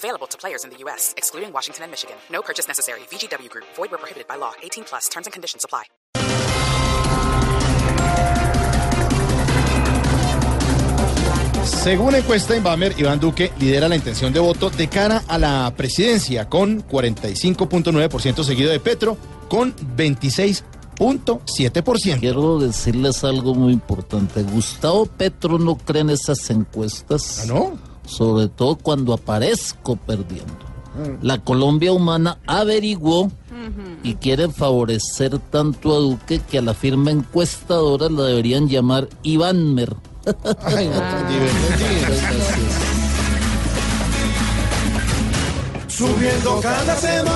Available 0.00 0.26
to 0.28 0.38
players 0.38 0.64
in 0.64 0.70
the 0.70 0.78
U.S., 0.84 1.12
excluding 1.18 1.52
Washington 1.52 1.84
and 1.84 1.90
Michigan. 1.90 2.16
No 2.32 2.40
purchase 2.40 2.66
necessary. 2.66 3.00
VGW 3.10 3.50
Group. 3.50 3.66
Void 3.76 3.90
where 3.90 3.98
prohibited 3.98 4.26
by 4.26 4.36
law. 4.36 4.54
18 4.62 4.84
plus. 4.84 5.08
Terms 5.10 5.26
and 5.26 5.32
conditions 5.34 5.62
apply. 5.62 5.84
Según 11.64 12.14
encuesta 12.14 12.56
Inbamer, 12.56 12.94
Iván 12.98 13.20
Duque 13.20 13.52
lidera 13.58 13.88
la 13.88 13.96
intención 13.96 14.32
de 14.32 14.40
voto 14.40 14.70
de 14.70 14.88
cara 14.88 15.22
a 15.28 15.36
la 15.38 15.70
presidencia 15.76 16.48
con 16.48 16.82
45.9% 16.88 18.42
seguido 18.42 18.70
de 18.70 18.80
Petro 18.80 19.18
con 19.48 19.76
26.7%. 19.96 22.20
Quiero 22.20 22.58
decirles 22.58 23.22
algo 23.24 23.54
muy 23.54 23.74
importante. 23.74 24.42
Gustavo 24.44 25.04
Petro 25.06 25.58
no 25.58 25.76
cree 25.76 26.00
en 26.00 26.08
esas 26.10 26.48
encuestas. 26.48 27.40
¿Ah, 27.42 27.46
no? 27.46 27.89
Sobre 28.04 28.48
todo 28.48 28.76
cuando 28.76 29.12
aparezco 29.12 29.96
perdiendo. 29.96 30.70
La 31.22 31.38
Colombia 31.38 31.92
Humana 31.92 32.38
averiguó 32.46 33.30
y 34.02 34.14
quiere 34.14 34.48
favorecer 34.48 35.38
tanto 35.38 35.94
a 35.94 36.00
Duque 36.00 36.40
que 36.40 36.58
a 36.58 36.62
la 36.62 36.74
firma 36.74 37.10
encuestadora 37.10 38.08
la 38.08 38.24
deberían 38.24 38.68
llamar 38.68 39.08
Ivánmer. 39.22 39.94
Ay, 40.64 40.88
no, 40.88 41.00
Subiendo 45.88 46.60
cada 46.60 46.96
semana, 46.96 47.29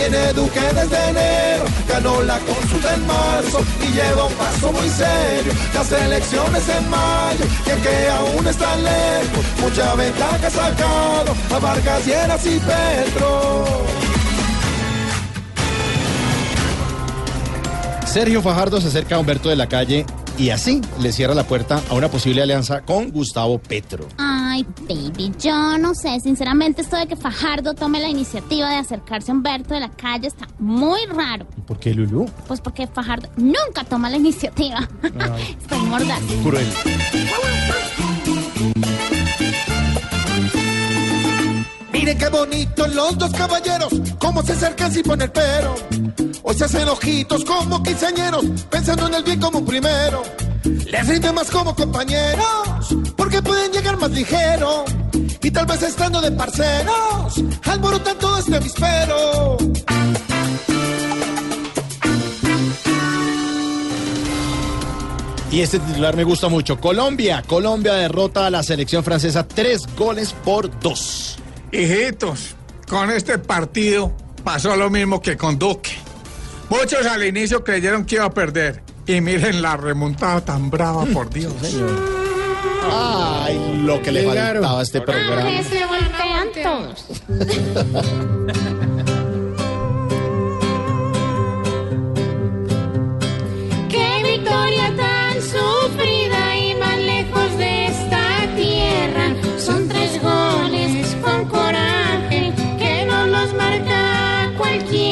tiene 0.00 0.32
Duque 0.32 0.60
desde 0.60 1.10
enero, 1.10 1.64
ganó 1.86 2.22
la 2.22 2.38
consulta 2.38 2.94
en 2.94 3.06
marzo 3.06 3.60
y 3.82 3.92
lleva 3.92 4.24
un 4.24 4.32
paso 4.34 4.72
muy 4.72 4.88
serio. 4.88 5.52
Las 5.74 5.92
elecciones 5.92 6.68
en 6.68 6.88
mayo, 6.88 7.44
y 7.66 7.82
que 7.82 8.08
aún 8.08 8.46
está 8.46 8.76
lejos, 8.76 9.44
mucha 9.60 9.94
ventaja 9.94 10.46
ha 10.46 10.50
sacado 10.50 11.34
a 11.54 11.58
Vargas 11.58 12.06
Lleras 12.06 12.46
y 12.46 12.58
Petro. 12.60 13.84
Sergio 18.06 18.42
Fajardo 18.42 18.80
se 18.80 18.88
acerca 18.88 19.16
a 19.16 19.18
Humberto 19.18 19.50
de 19.50 19.56
la 19.56 19.68
Calle 19.68 20.06
y 20.38 20.50
así 20.50 20.80
le 21.00 21.12
cierra 21.12 21.34
la 21.34 21.44
puerta 21.44 21.80
a 21.90 21.94
una 21.94 22.08
posible 22.08 22.42
alianza 22.42 22.80
con 22.80 23.10
Gustavo 23.10 23.58
Petro. 23.58 24.08
Ay, 24.60 24.66
baby, 24.88 25.32
yo 25.38 25.78
no 25.78 25.94
sé. 25.94 26.20
Sinceramente, 26.20 26.82
esto 26.82 26.96
de 26.96 27.06
que 27.06 27.16
Fajardo 27.16 27.74
tome 27.74 28.00
la 28.00 28.08
iniciativa 28.08 28.68
de 28.68 28.76
acercarse 28.76 29.30
a 29.30 29.34
Humberto 29.34 29.74
de 29.74 29.80
la 29.80 29.90
calle 29.90 30.26
está 30.28 30.46
muy 30.58 31.00
raro. 31.06 31.46
¿Por 31.66 31.78
qué, 31.78 31.94
Lulú? 31.94 32.26
Pues 32.46 32.60
porque 32.60 32.86
Fajardo 32.86 33.28
nunca 33.36 33.84
toma 33.88 34.10
la 34.10 34.16
iniciativa. 34.16 34.86
Estoy 35.60 35.78
mordaz. 35.80 36.20
Cruel. 36.42 36.66
Miren 41.92 42.18
qué 42.18 42.28
bonitos 42.28 42.94
los 42.94 43.18
dos 43.18 43.32
caballeros, 43.32 43.92
cómo 44.18 44.42
se 44.42 44.52
acercan 44.52 44.92
sin 44.92 45.02
poner 45.02 45.32
pero. 45.32 45.74
Hoy 46.42 46.54
se 46.54 46.64
hacen 46.64 46.88
ojitos 46.88 47.44
como 47.44 47.82
quinceañeros, 47.82 48.44
pensando 48.70 49.08
en 49.08 49.14
el 49.14 49.22
bien 49.22 49.40
como 49.40 49.64
primero. 49.64 50.22
Les 50.64 51.08
rinde 51.08 51.32
más 51.32 51.50
como 51.50 51.74
compañeros, 51.74 52.96
porque 53.16 53.40
pueden 53.42 53.72
llegar 53.72 53.96
más 53.96 54.10
ligero. 54.10 54.84
Y 55.42 55.50
tal 55.50 55.66
vez 55.66 55.82
estando 55.82 56.20
de 56.20 56.30
parceros, 56.32 57.42
alborotan 57.64 58.18
todo 58.18 58.38
este 58.38 58.56
avispero. 58.56 59.56
Y 65.50 65.62
este 65.62 65.80
titular 65.80 66.14
me 66.14 66.24
gusta 66.24 66.48
mucho. 66.48 66.78
Colombia. 66.78 67.42
Colombia 67.46 67.94
derrota 67.94 68.46
a 68.46 68.50
la 68.50 68.62
selección 68.62 69.02
francesa 69.02 69.48
tres 69.48 69.82
goles 69.96 70.32
por 70.44 70.78
dos. 70.78 71.38
Hijitos, 71.72 72.54
con 72.88 73.10
este 73.10 73.38
partido 73.38 74.12
pasó 74.44 74.76
lo 74.76 74.90
mismo 74.90 75.20
que 75.20 75.36
con 75.36 75.58
Duque. 75.58 75.90
Muchos 76.68 77.04
al 77.06 77.24
inicio 77.24 77.64
creyeron 77.64 78.04
que 78.04 78.16
iba 78.16 78.26
a 78.26 78.30
perder. 78.30 78.89
Y 79.10 79.20
miren 79.20 79.60
la 79.60 79.76
remontada 79.76 80.40
tan 80.40 80.70
brava, 80.70 81.04
por 81.06 81.28
Dios. 81.30 81.52
Ay, 82.92 83.82
lo 83.84 84.00
que 84.00 84.12
le 84.12 84.24
faltaba 84.24 84.78
a 84.78 84.82
este 84.84 85.00
programa. 85.00 85.50
Se 85.64 85.84
voltean 85.84 86.48
todos. 86.62 87.04
Qué 93.88 94.22
victoria 94.22 94.94
tan 94.96 95.42
sufrida 95.42 96.56
y 96.56 96.76
más 96.76 96.98
lejos 96.98 97.58
de 97.58 97.86
esta 97.86 98.46
tierra. 98.54 99.34
Son 99.58 99.88
tres 99.88 100.22
goles 100.22 101.16
con 101.20 101.46
coraje 101.46 102.52
que 102.78 103.06
no 103.06 103.26
los 103.26 103.52
marca 103.54 104.52
cualquiera. 104.56 105.09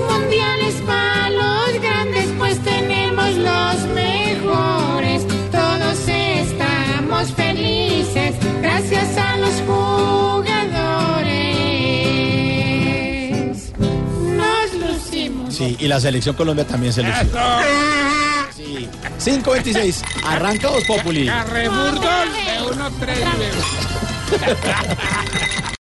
Si 0.00 0.02
un 0.02 0.06
mundial 0.20 0.60
es 0.62 0.74
para 0.82 1.30
los 1.30 1.72
grandes, 1.80 2.26
pues 2.38 2.58
tenemos 2.62 3.34
los 3.34 3.76
mejores. 3.94 5.26
Todos 5.50 6.08
estamos 6.08 7.32
felices 7.32 8.34
gracias 8.62 9.16
a 9.18 9.36
los 9.36 9.52
jugadores. 9.66 10.52
Nos 13.78 14.72
lucimos. 14.74 15.54
Sí, 15.54 15.76
y 15.78 15.88
la 15.88 16.00
selección 16.00 16.34
Colombia 16.34 16.66
también 16.66 16.92
se 16.92 17.02
lució. 17.02 17.24
Sí. 18.56 18.88
5.26. 19.18 20.02
Arranca 20.24 20.68
Voz 20.70 20.84
Populi. 20.84 21.26
Carreburdos 21.26 22.02
de 22.02 22.60
1-3. 22.62 25.60